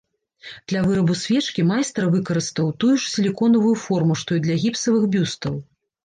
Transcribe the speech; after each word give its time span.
Для 0.71 0.79
вырабу 0.85 1.15
свечкі 1.23 1.65
майстар 1.71 2.07
выкарыстаў 2.15 2.71
тую 2.83 2.89
ж 3.03 3.11
сіліконавую 3.15 3.73
форму, 3.83 4.17
што 4.23 4.39
і 4.39 4.43
для 4.47 4.55
гіпсавых 4.63 5.03
бюстаў. 5.17 5.53